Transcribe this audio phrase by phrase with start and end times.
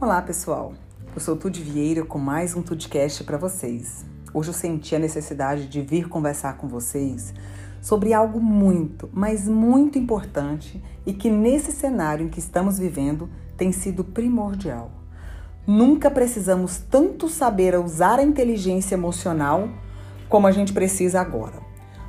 [0.00, 0.74] Olá, pessoal.
[1.12, 4.06] Eu sou Tude Vieira com mais um Tudcast para vocês.
[4.32, 7.34] Hoje eu senti a necessidade de vir conversar com vocês
[7.82, 13.72] sobre algo muito, mas muito importante e que nesse cenário em que estamos vivendo tem
[13.72, 14.92] sido primordial.
[15.66, 19.68] Nunca precisamos tanto saber usar a inteligência emocional
[20.28, 21.60] como a gente precisa agora.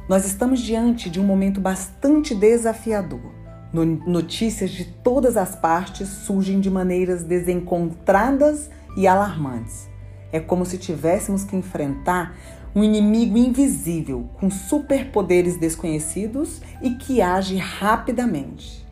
[0.07, 3.39] Nós estamos diante de um momento bastante desafiador
[3.72, 9.88] Notícias de todas as partes surgem de maneiras desencontradas e alarmantes.
[10.32, 12.36] É como se tivéssemos que enfrentar
[12.76, 18.86] um inimigo invisível com superpoderes desconhecidos e que age rapidamente.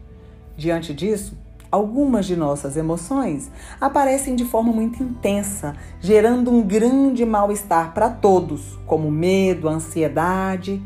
[0.56, 1.38] Diante disso,
[1.72, 8.78] algumas de nossas emoções aparecem de forma muito intensa, gerando um grande mal-estar para todos,
[8.86, 10.82] como medo, ansiedade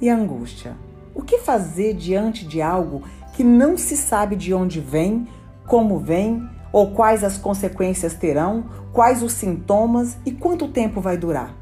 [0.00, 0.76] e angústia.
[1.14, 3.02] O que fazer diante de algo
[3.36, 5.28] que não se sabe de onde vem,
[5.66, 11.54] como vem, ou quais as consequências terão, quais os sintomas e quanto tempo vai durar.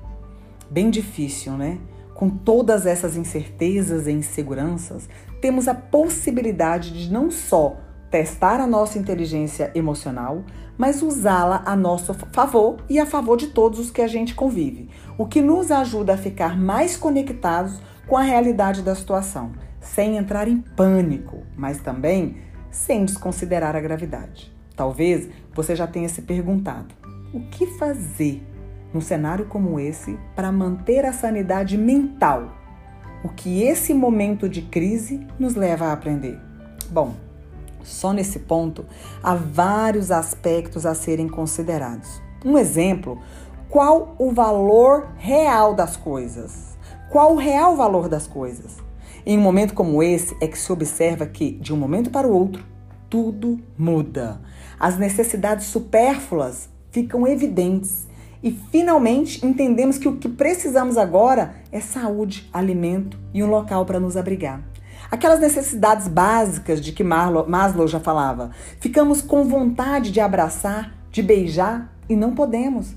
[0.71, 1.81] Bem difícil, né?
[2.15, 5.09] Com todas essas incertezas e inseguranças,
[5.41, 7.77] temos a possibilidade de não só
[8.09, 10.45] testar a nossa inteligência emocional,
[10.79, 14.89] mas usá-la a nosso favor e a favor de todos os que a gente convive,
[15.19, 19.51] o que nos ajuda a ficar mais conectados com a realidade da situação
[19.85, 22.39] sem entrar em pânico, mas também
[22.71, 24.53] sem desconsiderar a gravidade.
[24.75, 26.95] Talvez você já tenha se perguntado:
[27.33, 28.43] o que fazer
[28.93, 32.53] num cenário como esse para manter a sanidade mental?
[33.23, 36.39] O que esse momento de crise nos leva a aprender?
[36.91, 37.15] Bom,
[37.83, 38.85] só nesse ponto
[39.23, 42.21] há vários aspectos a serem considerados.
[42.45, 43.21] Um exemplo:
[43.69, 46.77] qual o valor real das coisas?
[47.11, 48.77] Qual o real valor das coisas?
[49.27, 52.33] Em um momento como esse é que se observa que, de um momento para o
[52.33, 52.63] outro,
[53.09, 54.39] tudo muda.
[54.79, 58.07] As necessidades supérfluas ficam evidentes
[58.43, 63.99] e finalmente entendemos que o que precisamos agora é saúde, alimento e um local para
[63.99, 64.63] nos abrigar.
[65.11, 68.51] Aquelas necessidades básicas de que Maslow já falava.
[68.79, 72.95] Ficamos com vontade de abraçar, de beijar e não podemos.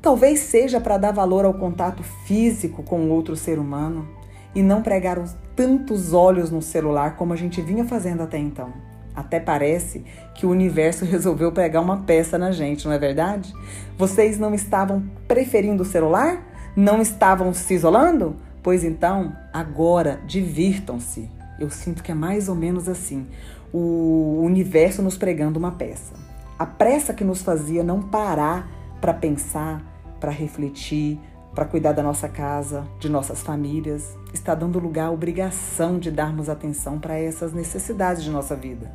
[0.00, 4.22] Talvez seja para dar valor ao contato físico com outro ser humano
[4.54, 5.18] e não pregar
[5.56, 8.72] tantos olhos no celular como a gente vinha fazendo até então.
[9.14, 10.04] Até parece
[10.34, 13.52] que o universo resolveu pregar uma peça na gente, não é verdade?
[13.96, 16.42] Vocês não estavam preferindo o celular?
[16.76, 18.36] Não estavam se isolando?
[18.62, 21.30] Pois então, agora divirtam-se.
[21.60, 23.26] Eu sinto que é mais ou menos assim:
[23.72, 26.14] o universo nos pregando uma peça.
[26.58, 28.68] A pressa que nos fazia não parar
[29.00, 29.82] para pensar,
[30.18, 31.20] para refletir,
[31.54, 36.48] para cuidar da nossa casa, de nossas famílias, está dando lugar à obrigação de darmos
[36.48, 38.90] atenção para essas necessidades de nossa vida.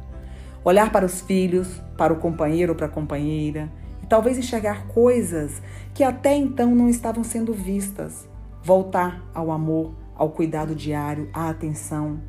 [0.63, 3.71] Olhar para os filhos, para o companheiro ou para a companheira,
[4.03, 5.61] e talvez enxergar coisas
[5.93, 8.27] que até então não estavam sendo vistas.
[8.61, 12.19] Voltar ao amor, ao cuidado diário, à atenção,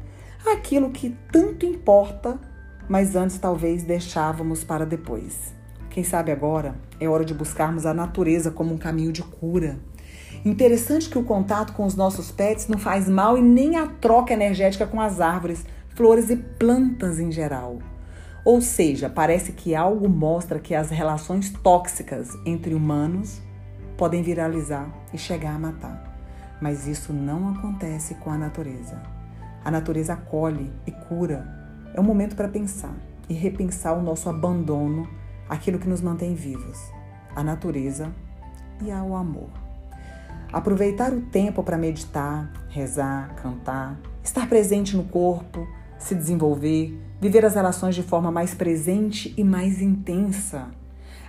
[0.46, 2.38] aquilo que tanto importa,
[2.88, 5.52] mas antes talvez deixávamos para depois.
[5.90, 9.76] Quem sabe agora é hora de buscarmos a natureza como um caminho de cura
[10.44, 14.32] Interessante que o contato com os nossos pets não faz mal e nem a troca
[14.32, 17.78] energética com as árvores, flores e plantas em geral.
[18.44, 23.40] Ou seja, parece que algo mostra que as relações tóxicas entre humanos
[23.98, 26.10] podem viralizar e chegar a matar.
[26.60, 29.02] Mas isso não acontece com a natureza.
[29.62, 31.46] A natureza acolhe e cura.
[31.94, 32.94] É um momento para pensar
[33.28, 35.06] e repensar o nosso abandono,
[35.48, 36.78] aquilo que nos mantém vivos,
[37.36, 38.10] a natureza
[38.82, 39.59] e ao amor.
[40.52, 45.66] Aproveitar o tempo para meditar, rezar, cantar, estar presente no corpo,
[45.96, 50.68] se desenvolver, viver as relações de forma mais presente e mais intensa.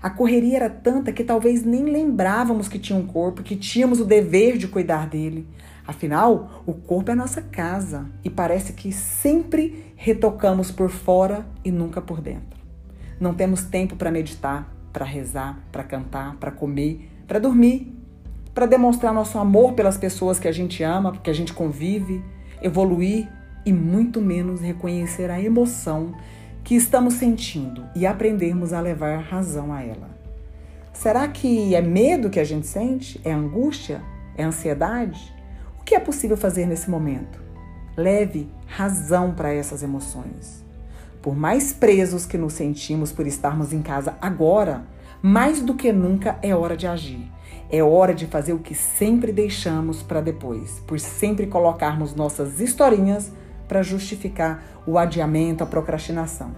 [0.01, 4.05] A correria era tanta que talvez nem lembrávamos que tinha um corpo, que tínhamos o
[4.05, 5.47] dever de cuidar dele.
[5.85, 12.01] Afinal, o corpo é nossa casa e parece que sempre retocamos por fora e nunca
[12.01, 12.59] por dentro.
[13.19, 18.00] Não temos tempo para meditar, para rezar, para cantar, para comer, para dormir
[18.53, 22.23] para demonstrar nosso amor pelas pessoas que a gente ama, que a gente convive,
[22.61, 23.29] evoluir
[23.65, 26.13] e muito menos reconhecer a emoção
[26.63, 30.09] que estamos sentindo e aprendermos a levar razão a ela.
[30.93, 33.19] Será que é medo que a gente sente?
[33.23, 34.01] É angústia?
[34.37, 35.33] É ansiedade?
[35.79, 37.41] O que é possível fazer nesse momento?
[37.97, 40.63] Leve razão para essas emoções.
[41.21, 44.83] Por mais presos que nos sentimos por estarmos em casa agora,
[45.21, 47.31] mais do que nunca é hora de agir
[47.71, 53.31] é hora de fazer o que sempre deixamos para depois, por sempre colocarmos nossas historinhas
[53.65, 56.51] para justificar o adiamento, a procrastinação.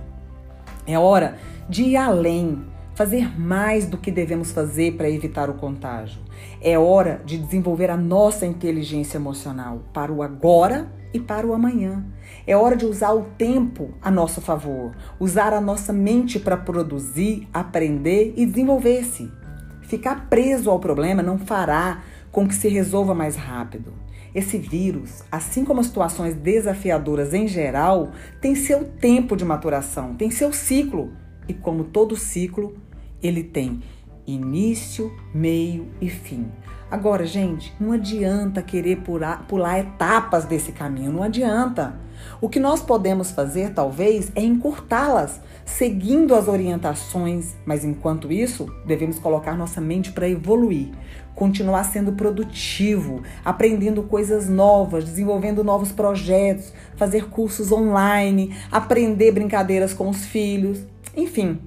[0.88, 1.38] É hora
[1.70, 2.66] de ir além,
[2.96, 6.20] fazer mais do que devemos fazer para evitar o contágio.
[6.60, 12.04] É hora de desenvolver a nossa inteligência emocional para o agora e para o amanhã.
[12.48, 17.48] É hora de usar o tempo a nosso favor, usar a nossa mente para produzir,
[17.54, 19.43] aprender e desenvolver-se.
[19.84, 23.94] Ficar preso ao problema não fará com que se resolva mais rápido.
[24.34, 30.32] Esse vírus, assim como as situações desafiadoras em geral, tem seu tempo de maturação, tem
[30.32, 31.14] seu ciclo.
[31.48, 32.76] E como todo ciclo,
[33.22, 33.82] ele tem
[34.26, 36.48] início, meio e fim.
[36.90, 41.96] Agora, gente, não adianta querer pular, pular etapas desse caminho, não adianta.
[42.40, 49.18] O que nós podemos fazer, talvez, é encurtá-las, seguindo as orientações, mas enquanto isso, devemos
[49.18, 50.92] colocar nossa mente para evoluir,
[51.34, 60.10] continuar sendo produtivo, aprendendo coisas novas, desenvolvendo novos projetos, fazer cursos online, aprender brincadeiras com
[60.10, 60.86] os filhos,
[61.16, 61.60] enfim,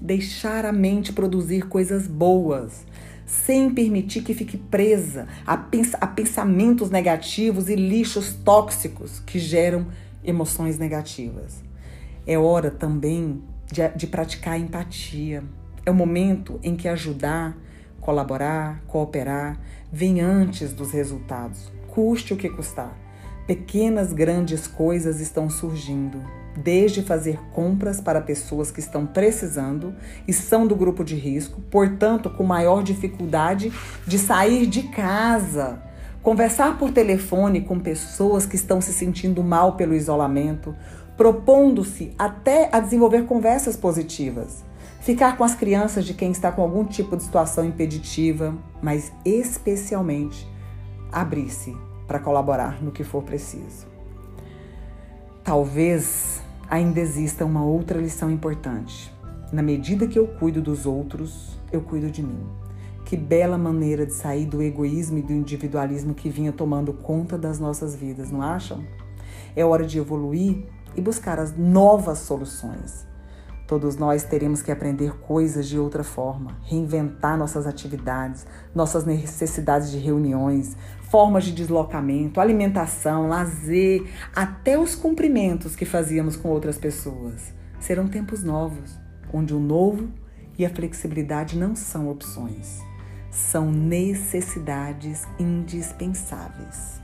[0.00, 2.84] deixar a mente produzir coisas boas
[3.26, 9.86] sem permitir que fique presa a, pens a pensamentos negativos e lixos tóxicos que geram
[10.22, 11.62] emoções negativas.
[12.26, 15.42] É hora também de, de praticar empatia.
[15.84, 17.56] É o momento em que ajudar,
[18.00, 19.60] colaborar, cooperar
[19.92, 23.03] vem antes dos resultados, custe o que custar.
[23.46, 26.18] Pequenas, grandes coisas estão surgindo
[26.56, 29.94] desde fazer compras para pessoas que estão precisando
[30.26, 33.72] e são do grupo de risco, portanto, com maior dificuldade
[34.06, 35.82] de sair de casa.
[36.22, 40.74] Conversar por telefone com pessoas que estão se sentindo mal pelo isolamento,
[41.16, 44.64] propondo-se até a desenvolver conversas positivas.
[45.00, 50.48] Ficar com as crianças de quem está com algum tipo de situação impeditiva, mas especialmente
[51.12, 51.76] abrir-se
[52.06, 53.86] para colaborar no que for preciso.
[55.42, 59.12] Talvez ainda exista uma outra lição importante.
[59.52, 62.46] Na medida que eu cuido dos outros, eu cuido de mim.
[63.04, 67.60] Que bela maneira de sair do egoísmo e do individualismo que vinha tomando conta das
[67.60, 68.84] nossas vidas, não acham?
[69.54, 70.64] É hora de evoluir
[70.96, 73.06] e buscar as novas soluções.
[73.66, 79.96] Todos nós teremos que aprender coisas de outra forma, reinventar nossas atividades, nossas necessidades de
[79.96, 80.76] reuniões,
[81.10, 84.04] formas de deslocamento, alimentação, lazer,
[84.36, 87.54] até os cumprimentos que fazíamos com outras pessoas.
[87.80, 88.98] Serão tempos novos,
[89.32, 90.10] onde o novo
[90.58, 92.82] e a flexibilidade não são opções,
[93.30, 97.00] são necessidades indispensáveis.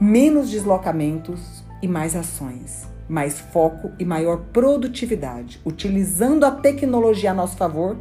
[0.00, 7.56] Menos deslocamentos e mais ações, mais foco e maior produtividade, utilizando a tecnologia a nosso
[7.56, 7.96] favor,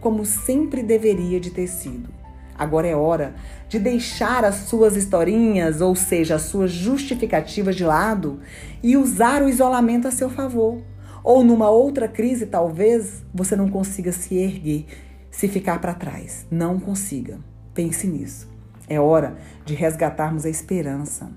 [0.00, 2.22] como sempre deveria de ter sido
[2.62, 3.34] Agora é hora
[3.68, 8.40] de deixar as suas historinhas, ou seja, as suas justificativas de lado
[8.82, 10.80] e usar o isolamento a seu favor.
[11.24, 14.86] Ou numa outra crise, talvez você não consiga se erguer,
[15.30, 16.46] se ficar para trás.
[16.50, 17.40] Não consiga.
[17.72, 18.48] Pense nisso.
[18.88, 21.30] É hora de resgatarmos a esperança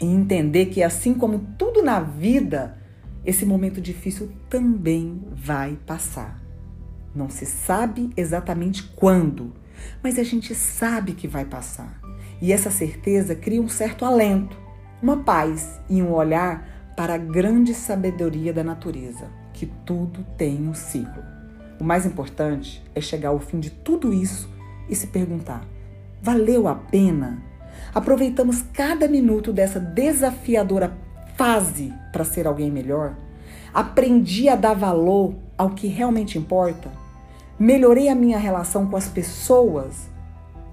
[0.00, 2.78] e entender que, assim como tudo na vida,
[3.24, 6.42] esse momento difícil também vai passar.
[7.14, 9.52] Não se sabe exatamente quando
[10.02, 12.00] mas a gente sabe que vai passar.
[12.40, 14.56] E essa certeza cria um certo alento,
[15.02, 20.74] uma paz e um olhar para a grande sabedoria da natureza, que tudo tem um
[20.74, 21.22] ciclo.
[21.80, 24.48] O mais importante é chegar ao fim de tudo isso
[24.88, 25.66] e se perguntar:
[26.22, 27.42] valeu a pena?
[27.94, 30.96] Aproveitamos cada minuto dessa desafiadora
[31.36, 33.16] fase para ser alguém melhor?
[33.72, 36.90] Aprendi a dar valor ao que realmente importa?
[37.58, 40.08] Melhorei a minha relação com as pessoas.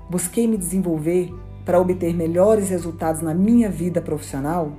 [0.09, 1.31] Busquei me desenvolver
[1.63, 4.73] para obter melhores resultados na minha vida profissional.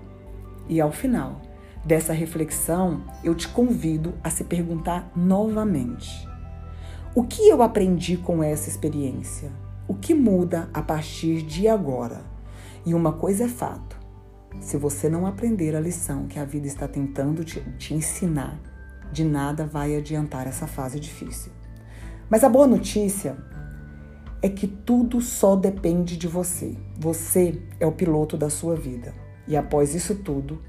[0.69, 1.41] E ao final
[1.85, 6.29] dessa reflexão, eu te convido a se perguntar novamente:
[7.15, 9.62] o que eu aprendi com essa experiência?
[9.93, 12.25] O que muda a partir de agora?
[12.87, 13.95] E uma coisa é fato:
[14.59, 18.59] se você não aprender a lição que a vida está tentando te, te ensinar,
[19.13, 21.53] de nada vai adiantar essa fase difícil.
[22.31, 23.37] Mas a boa notícia
[24.41, 26.75] é que tudo só depende de você.
[26.99, 29.15] Você é o piloto da sua vida.
[29.47, 30.63] E após isso tudo,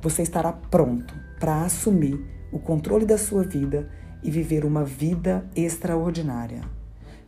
[0.00, 3.90] você estará pronto para assumir o controle da sua vida
[4.22, 6.77] e viver uma vida extraordinária.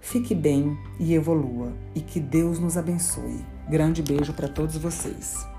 [0.01, 3.45] Fique bem e evolua e que Deus nos abençoe.
[3.69, 5.50] Grande beijo para todos vocês.